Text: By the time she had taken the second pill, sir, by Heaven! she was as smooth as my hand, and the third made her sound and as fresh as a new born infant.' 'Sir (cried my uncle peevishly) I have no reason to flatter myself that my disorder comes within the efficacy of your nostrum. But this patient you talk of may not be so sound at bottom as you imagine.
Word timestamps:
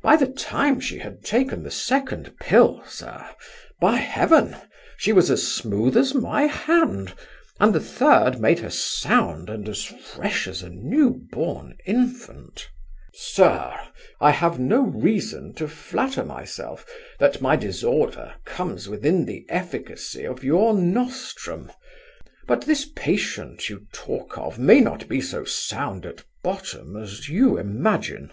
By 0.00 0.16
the 0.16 0.28
time 0.28 0.80
she 0.80 1.00
had 1.00 1.22
taken 1.22 1.62
the 1.62 1.70
second 1.70 2.38
pill, 2.40 2.82
sir, 2.86 3.22
by 3.78 3.96
Heaven! 3.96 4.56
she 4.96 5.12
was 5.12 5.30
as 5.30 5.46
smooth 5.46 5.94
as 5.94 6.14
my 6.14 6.44
hand, 6.46 7.12
and 7.60 7.74
the 7.74 7.78
third 7.78 8.40
made 8.40 8.60
her 8.60 8.70
sound 8.70 9.50
and 9.50 9.68
as 9.68 9.84
fresh 9.84 10.48
as 10.48 10.62
a 10.62 10.70
new 10.70 11.10
born 11.30 11.76
infant.' 11.84 12.66
'Sir 13.12 13.44
(cried 13.44 13.60
my 13.60 13.60
uncle 13.60 13.82
peevishly) 13.82 14.14
I 14.22 14.30
have 14.30 14.58
no 14.58 14.80
reason 14.84 15.52
to 15.56 15.68
flatter 15.68 16.24
myself 16.24 16.86
that 17.18 17.42
my 17.42 17.54
disorder 17.54 18.36
comes 18.46 18.88
within 18.88 19.26
the 19.26 19.44
efficacy 19.50 20.24
of 20.24 20.42
your 20.42 20.72
nostrum. 20.72 21.70
But 22.46 22.62
this 22.64 22.86
patient 22.96 23.68
you 23.68 23.86
talk 23.92 24.38
of 24.38 24.58
may 24.58 24.80
not 24.80 25.06
be 25.08 25.20
so 25.20 25.44
sound 25.44 26.06
at 26.06 26.24
bottom 26.42 26.96
as 26.96 27.28
you 27.28 27.58
imagine. 27.58 28.32